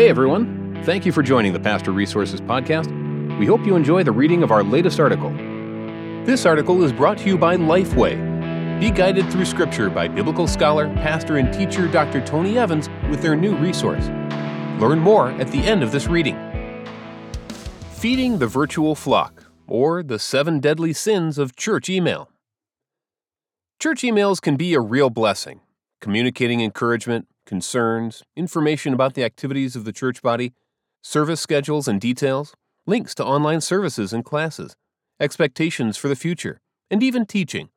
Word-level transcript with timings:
Hey 0.00 0.08
everyone, 0.08 0.80
thank 0.86 1.04
you 1.04 1.12
for 1.12 1.22
joining 1.22 1.52
the 1.52 1.60
Pastor 1.60 1.92
Resources 1.92 2.40
Podcast. 2.40 2.88
We 3.38 3.44
hope 3.44 3.66
you 3.66 3.76
enjoy 3.76 4.02
the 4.02 4.12
reading 4.12 4.42
of 4.42 4.50
our 4.50 4.62
latest 4.62 4.98
article. 4.98 5.28
This 6.24 6.46
article 6.46 6.82
is 6.82 6.90
brought 6.90 7.18
to 7.18 7.26
you 7.26 7.36
by 7.36 7.58
Lifeway. 7.58 8.80
Be 8.80 8.90
guided 8.90 9.30
through 9.30 9.44
Scripture 9.44 9.90
by 9.90 10.08
biblical 10.08 10.48
scholar, 10.48 10.86
pastor, 10.94 11.36
and 11.36 11.52
teacher 11.52 11.86
Dr. 11.86 12.24
Tony 12.24 12.56
Evans 12.56 12.88
with 13.10 13.20
their 13.20 13.36
new 13.36 13.54
resource. 13.56 14.06
Learn 14.80 15.00
more 15.00 15.32
at 15.32 15.48
the 15.48 15.58
end 15.58 15.82
of 15.82 15.92
this 15.92 16.06
reading. 16.06 16.38
Feeding 17.92 18.38
the 18.38 18.46
Virtual 18.46 18.94
Flock, 18.94 19.50
or 19.66 20.02
the 20.02 20.18
Seven 20.18 20.60
Deadly 20.60 20.94
Sins 20.94 21.36
of 21.36 21.56
Church 21.56 21.90
Email. 21.90 22.30
Church 23.78 24.00
emails 24.00 24.40
can 24.40 24.56
be 24.56 24.72
a 24.72 24.80
real 24.80 25.10
blessing, 25.10 25.60
communicating 26.00 26.62
encouragement, 26.62 27.26
concerns, 27.50 28.22
information 28.36 28.94
about 28.94 29.14
the 29.14 29.24
activities 29.24 29.74
of 29.74 29.84
the 29.84 29.92
church 29.92 30.22
body, 30.22 30.52
service 31.02 31.40
schedules 31.40 31.88
and 31.88 32.00
details, 32.00 32.54
links 32.86 33.12
to 33.12 33.24
online 33.24 33.60
services 33.60 34.12
and 34.12 34.24
classes, 34.24 34.76
expectations 35.18 35.96
for 35.96 36.06
the 36.06 36.14
future, 36.14 36.60
and 36.92 37.02
even 37.02 37.26
teaching. 37.26 37.68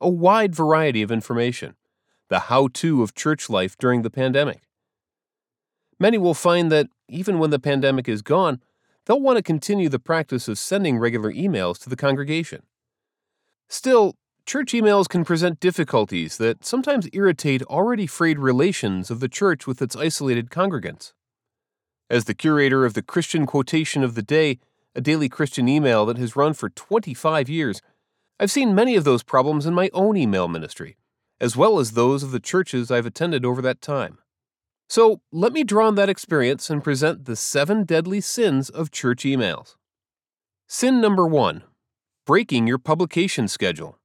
A 0.00 0.08
wide 0.08 0.54
variety 0.54 1.02
of 1.02 1.12
information. 1.12 1.76
The 2.30 2.38
how 2.48 2.68
to 2.80 3.02
of 3.02 3.14
church 3.14 3.50
life 3.50 3.76
during 3.76 4.00
the 4.00 4.08
pandemic. 4.08 4.62
Many 6.00 6.16
will 6.16 6.32
find 6.32 6.72
that 6.72 6.86
even 7.06 7.38
when 7.38 7.50
the 7.50 7.58
pandemic 7.58 8.08
is 8.08 8.22
gone, 8.22 8.62
they'll 9.04 9.20
want 9.20 9.36
to 9.36 9.42
continue 9.42 9.90
the 9.90 9.98
practice 9.98 10.48
of 10.48 10.58
sending 10.58 10.98
regular 10.98 11.30
emails 11.30 11.78
to 11.80 11.90
the 11.90 11.96
congregation. 11.96 12.62
Still, 13.68 14.14
church 14.48 14.72
emails 14.72 15.06
can 15.06 15.26
present 15.26 15.60
difficulties 15.60 16.38
that 16.38 16.64
sometimes 16.64 17.06
irritate 17.12 17.62
already 17.64 18.06
frayed 18.06 18.38
relations 18.38 19.10
of 19.10 19.20
the 19.20 19.28
church 19.28 19.66
with 19.66 19.82
its 19.82 19.94
isolated 19.94 20.48
congregants. 20.48 21.12
As 22.08 22.24
the 22.24 22.32
curator 22.32 22.86
of 22.86 22.94
the 22.94 23.02
Christian 23.02 23.44
Quotation 23.44 24.02
of 24.02 24.14
the 24.14 24.22
Day, 24.22 24.58
a 24.94 25.02
daily 25.02 25.28
Christian 25.28 25.68
email 25.68 26.06
that 26.06 26.16
has 26.16 26.34
run 26.34 26.54
for 26.54 26.70
25 26.70 27.50
years, 27.50 27.82
I've 28.40 28.50
seen 28.50 28.74
many 28.74 28.96
of 28.96 29.04
those 29.04 29.22
problems 29.22 29.66
in 29.66 29.74
my 29.74 29.90
own 29.92 30.16
email 30.16 30.48
ministry, 30.48 30.96
as 31.38 31.54
well 31.54 31.78
as 31.78 31.90
those 31.90 32.22
of 32.22 32.30
the 32.30 32.40
churches 32.40 32.90
I've 32.90 33.04
attended 33.04 33.44
over 33.44 33.60
that 33.60 33.82
time. 33.82 34.16
So 34.88 35.20
let 35.30 35.52
me 35.52 35.62
draw 35.62 35.88
on 35.88 35.96
that 35.96 36.08
experience 36.08 36.70
and 36.70 36.82
present 36.82 37.26
the 37.26 37.36
seven 37.36 37.84
deadly 37.84 38.22
sins 38.22 38.70
of 38.70 38.90
church 38.92 39.24
emails. 39.24 39.76
Sin 40.66 41.02
number 41.02 41.26
one 41.26 41.64
breaking 42.24 42.66
your 42.66 42.78
publication 42.78 43.46
schedule. 43.46 43.97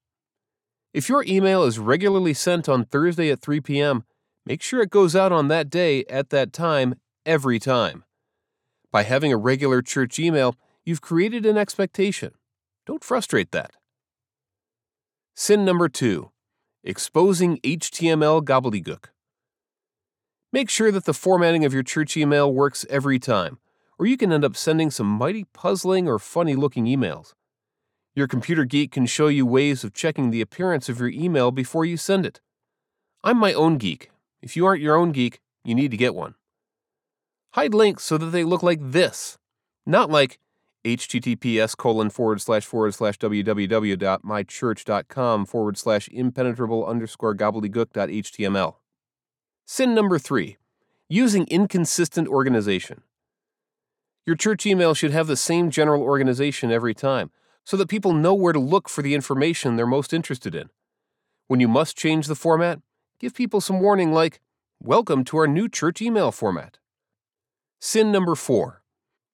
If 0.94 1.10
your 1.10 1.26
email 1.28 1.64
is 1.64 1.80
regularly 1.80 2.36
sent 2.36 2.70
on 2.70 2.86
Thursday 2.86 3.32
at 3.32 3.42
3 3.42 3.62
p.m., 3.62 4.04
make 4.46 4.62
sure 4.62 4.80
it 4.82 4.92
goes 4.92 5.16
out 5.16 5.32
on 5.32 5.48
that 5.48 5.72
day 5.72 6.06
at 6.06 6.30
that 6.30 6.54
time 6.54 6.96
every 7.26 7.58
time. 7.58 8.04
By 8.92 9.02
having 9.02 9.34
a 9.34 9.38
regular 9.38 9.82
church 9.82 10.20
email, 10.20 10.56
you've 10.86 11.02
created 11.02 11.48
an 11.48 11.58
expectation. 11.58 12.34
Don't 12.86 13.04
frustrate 13.04 13.52
that. 13.52 13.72
Sin 15.36 15.66
number 15.66 15.90
two 15.90 16.30
exposing 16.84 17.58
HTML 17.60 18.44
gobbledygook. 18.44 19.06
Make 20.52 20.70
sure 20.70 20.92
that 20.92 21.06
the 21.06 21.14
formatting 21.14 21.66
of 21.66 21.74
your 21.74 21.82
church 21.82 22.18
email 22.18 22.54
works 22.54 22.86
every 22.90 23.18
time, 23.18 23.58
or 23.98 24.06
you 24.06 24.18
can 24.18 24.32
end 24.32 24.46
up 24.46 24.56
sending 24.56 24.92
some 24.92 25.08
mighty 25.08 25.46
puzzling 25.54 26.08
or 26.08 26.20
funny 26.20 26.56
looking 26.56 26.86
emails. 26.86 27.34
Your 28.16 28.28
computer 28.28 28.64
geek 28.64 28.92
can 28.92 29.08
show 29.08 29.28
you 29.28 29.44
ways 29.46 29.84
of 29.84 29.94
checking 29.94 30.30
the 30.30 30.42
appearance 30.42 30.88
of 30.88 31.00
your 31.00 31.10
email 31.10 31.50
before 31.52 31.84
you 31.84 31.98
send 31.98 32.28
it. 32.28 32.40
I'm 33.24 33.38
my 33.38 33.54
own 33.54 33.78
geek. 33.78 34.12
If 34.42 34.56
you 34.56 34.68
aren't 34.68 34.84
your 34.84 34.96
own 34.96 35.12
geek, 35.12 35.42
you 35.64 35.74
need 35.74 35.90
to 35.92 35.98
get 35.98 36.14
one. 36.14 36.36
Hide 37.54 37.74
links 37.74 38.04
so 38.04 38.20
that 38.20 38.28
they 38.28 38.44
look 38.44 38.62
like 38.62 38.80
this, 38.82 39.40
not 39.86 40.12
like 40.12 40.40
https 40.84 41.78
colon 41.78 42.10
forward 42.10 42.42
slash 42.42 42.66
forward 42.66 42.94
slash 42.94 43.18
www.mychurch.com 43.18 45.46
forward 45.46 45.78
slash 45.78 46.10
impenetrable 46.10 46.86
underscore 46.86 47.34
gobbledygook.html. 47.36 48.76
Sin 49.66 49.96
number 49.96 50.20
three 50.20 50.58
using 51.10 51.48
inconsistent 51.48 52.28
organization. 52.28 53.02
Your 54.26 54.36
church 54.36 54.66
email 54.66 54.94
should 54.94 55.12
have 55.12 55.28
the 55.28 55.38
same 55.38 55.70
general 55.70 56.02
organization 56.02 56.72
every 56.72 56.94
time 56.94 57.32
so 57.64 57.78
that 57.78 57.90
people 57.90 58.14
know 58.14 58.34
where 58.34 58.54
to 58.54 58.60
look 58.60 58.90
for 58.90 59.02
the 59.02 59.16
information 59.16 59.76
they're 59.76 59.88
most 59.88 60.14
interested 60.14 60.54
in. 60.54 60.70
When 61.48 61.60
you 61.60 61.68
must 61.68 61.98
change 61.98 62.28
the 62.28 62.36
format, 62.36 62.80
give 63.20 63.34
people 63.34 63.62
some 63.62 63.80
warning 63.80 64.12
like, 64.12 64.40
Welcome 64.80 65.24
to 65.26 65.38
our 65.38 65.48
new 65.48 65.70
church 65.70 66.02
email 66.02 66.32
format. 66.32 66.78
Sin 67.80 68.12
number 68.12 68.36
four 68.36 68.84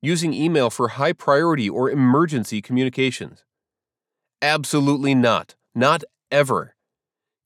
using 0.01 0.33
email 0.33 0.69
for 0.69 0.89
high 0.89 1.13
priority 1.13 1.69
or 1.69 1.89
emergency 1.89 2.61
communications. 2.61 3.43
Absolutely 4.41 5.13
not. 5.13 5.55
Not 5.75 6.03
ever. 6.31 6.75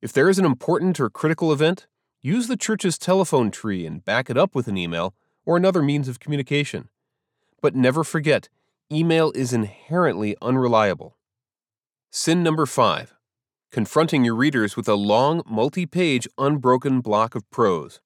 If 0.02 0.14
there 0.14 0.30
is 0.30 0.38
an 0.38 0.46
important 0.46 1.00
or 1.00 1.10
critical 1.10 1.52
event, 1.52 1.88
use 2.22 2.48
the 2.48 2.58
church's 2.58 2.98
telephone 2.98 3.52
tree 3.52 3.86
and 3.86 4.06
back 4.06 4.30
it 4.30 4.38
up 4.38 4.54
with 4.54 4.68
an 4.68 4.78
email 4.78 5.16
or 5.46 5.58
another 5.58 5.82
means 5.82 6.08
of 6.08 6.20
communication. 6.20 6.90
But 7.62 7.76
never 7.76 8.04
forget, 8.04 8.50
email 8.94 9.32
is 9.34 9.54
inherently 9.54 10.36
unreliable. 10.42 11.18
Sin 12.12 12.44
number 12.44 12.66
five 12.66 13.16
confronting 13.72 14.24
your 14.24 14.36
readers 14.36 14.78
with 14.78 14.88
a 14.88 14.94
long, 14.94 15.42
multi 15.50 15.86
page, 15.86 16.28
unbroken 16.38 17.02
block 17.02 17.34
of 17.34 17.50
prose. 17.50 18.02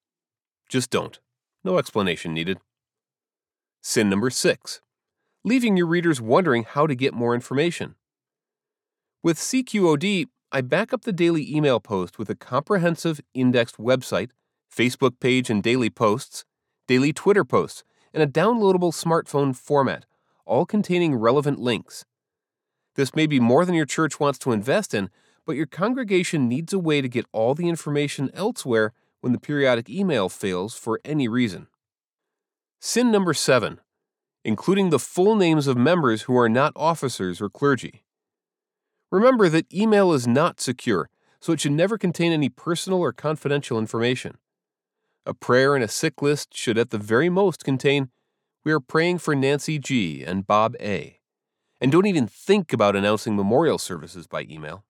Just 0.68 0.88
don't. 0.88 1.20
No 1.62 1.76
explanation 1.76 2.32
needed. 2.32 2.58
Sin 3.82 4.08
number 4.08 4.30
six 4.30 4.80
leaving 5.44 5.76
your 5.76 5.86
readers 5.86 6.20
wondering 6.20 6.64
how 6.64 6.86
to 6.86 6.94
get 6.94 7.14
more 7.14 7.34
information. 7.34 7.94
With 9.22 9.38
CQOD, 9.38 10.26
I 10.52 10.60
back 10.60 10.92
up 10.92 11.02
the 11.02 11.12
daily 11.12 11.50
email 11.54 11.80
post 11.80 12.18
with 12.18 12.28
a 12.28 12.34
comprehensive 12.34 13.20
indexed 13.34 13.78
website, 13.78 14.30
Facebook 14.74 15.20
page 15.20 15.48
and 15.48 15.62
daily 15.62 15.90
posts, 15.90 16.44
daily 16.86 17.12
Twitter 17.12 17.44
posts, 17.44 17.84
and 18.12 18.22
a 18.22 18.26
downloadable 18.26 18.92
smartphone 18.92 19.54
format 19.54 20.04
all 20.48 20.66
containing 20.66 21.14
relevant 21.14 21.60
links. 21.60 22.04
This 22.96 23.14
may 23.14 23.26
be 23.26 23.38
more 23.38 23.64
than 23.64 23.74
your 23.74 23.86
church 23.86 24.18
wants 24.18 24.38
to 24.40 24.52
invest 24.52 24.94
in, 24.94 25.10
but 25.46 25.56
your 25.56 25.66
congregation 25.66 26.48
needs 26.48 26.72
a 26.72 26.78
way 26.78 27.00
to 27.00 27.08
get 27.08 27.26
all 27.32 27.54
the 27.54 27.68
information 27.68 28.30
elsewhere 28.34 28.92
when 29.20 29.32
the 29.32 29.38
periodic 29.38 29.88
email 29.88 30.28
fails 30.28 30.74
for 30.74 31.00
any 31.04 31.28
reason. 31.28 31.68
Sin 32.80 33.10
number 33.12 33.34
seven 33.34 33.80
including 34.44 34.88
the 34.88 34.98
full 34.98 35.36
names 35.36 35.66
of 35.66 35.76
members 35.76 36.22
who 36.22 36.36
are 36.36 36.48
not 36.48 36.72
officers 36.74 37.40
or 37.40 37.50
clergy. 37.50 38.02
Remember 39.10 39.48
that 39.48 39.72
email 39.72 40.12
is 40.12 40.26
not 40.26 40.58
secure, 40.58 41.10
so 41.40 41.52
it 41.52 41.60
should 41.60 41.72
never 41.72 41.98
contain 41.98 42.32
any 42.32 42.48
personal 42.48 43.00
or 43.00 43.12
confidential 43.12 43.78
information. 43.78 44.38
A 45.26 45.34
prayer 45.34 45.74
and 45.74 45.84
a 45.84 45.88
sick 45.88 46.22
list 46.22 46.56
should 46.56 46.78
at 46.78 46.88
the 46.88 46.98
very 46.98 47.28
most 47.28 47.62
contain 47.62 48.10
we 48.68 48.74
are 48.74 48.80
praying 48.80 49.16
for 49.16 49.34
Nancy 49.34 49.78
G. 49.78 50.22
and 50.22 50.46
Bob 50.46 50.76
A. 50.78 51.20
And 51.80 51.90
don't 51.90 52.04
even 52.04 52.26
think 52.26 52.70
about 52.74 52.96
announcing 52.96 53.34
memorial 53.34 53.78
services 53.78 54.26
by 54.26 54.42
email. 54.42 54.84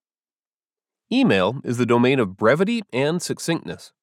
Email 1.09 1.61
is 1.63 1.77
the 1.77 1.85
domain 1.85 2.19
of 2.19 2.35
brevity 2.35 2.81
and 2.91 3.21
succinctness. 3.21 3.93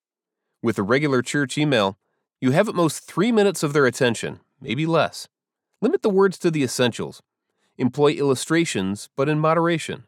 With 0.62 0.78
a 0.78 0.82
regular 0.82 1.20
church 1.20 1.58
email, 1.58 1.98
you 2.40 2.52
have 2.52 2.70
at 2.70 2.74
most 2.74 3.00
three 3.00 3.30
minutes 3.30 3.62
of 3.62 3.74
their 3.74 3.84
attention, 3.84 4.40
maybe 4.62 4.86
less. 4.86 5.28
Limit 5.82 6.00
the 6.00 6.08
words 6.08 6.38
to 6.38 6.50
the 6.50 6.62
essentials. 6.62 7.20
Employ 7.76 8.12
illustrations, 8.12 9.10
but 9.14 9.28
in 9.28 9.38
moderation. 9.38 10.04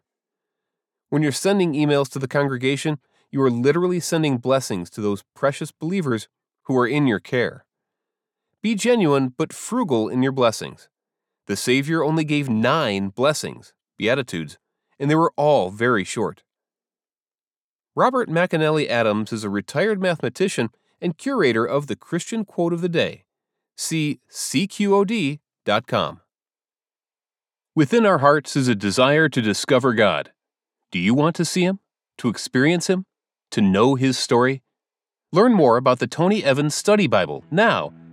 When 1.11 1.21
you're 1.21 1.31
sending 1.31 1.75
emails 1.75 2.09
to 2.13 2.19
the 2.19 2.27
congregation, 2.27 3.01
you 3.31 3.43
are 3.43 3.51
literally 3.51 4.01
sending 4.01 4.39
blessings 4.39 4.89
to 4.89 5.03
those 5.03 5.25
precious 5.35 5.73
believers 5.73 6.27
who 6.63 6.79
are 6.79 6.89
in 6.89 7.07
your 7.07 7.21
care. 7.21 7.67
Be 8.61 8.75
genuine 8.75 9.33
but 9.37 9.53
frugal 9.53 10.09
in 10.09 10.23
your 10.23 10.33
blessings. 10.33 10.89
The 11.47 11.57
Savior 11.57 12.03
only 12.03 12.25
gave 12.25 12.49
nine 12.49 13.09
blessings, 13.09 13.73
Beatitudes, 13.97 14.59
and 14.99 15.09
they 15.09 15.15
were 15.15 15.33
all 15.37 15.71
very 15.71 16.03
short. 16.03 16.43
Robert 17.95 18.29
McAnally 18.29 18.89
Adams 18.89 19.33
is 19.33 19.45
a 19.45 19.51
retired 19.51 20.01
mathematician 20.01 20.71
and 21.01 21.17
curator 21.17 21.65
of 21.65 21.87
the 21.87 21.97
Christian 21.97 22.45
Quote 22.45 22.73
of 22.73 22.81
the 22.81 22.89
Day. 22.89 23.25
See 23.77 24.21
cqod.com. 24.31 26.21
Within 27.77 28.05
our 28.05 28.19
hearts 28.19 28.57
is 28.57 28.67
a 28.67 28.75
desire 28.75 29.29
to 29.29 29.41
discover 29.41 29.95
God. 29.95 30.33
Do 30.91 30.99
you 30.99 31.15
want 31.15 31.37
to 31.37 31.45
see 31.45 31.63
Him? 31.63 31.79
To 32.19 32.29
experience 32.29 32.89
Him? 32.89 33.07
To 33.53 33.61
know 33.61 33.95
His 33.95 34.19
story? 34.19 34.63
Learn 35.33 35.53
more 35.53 35.77
about 35.77 36.01
the 36.01 36.09
Tony 36.09 36.43
Evans 36.43 36.75
Study 36.75 37.07
Bible 37.07 37.45
now 37.53 37.93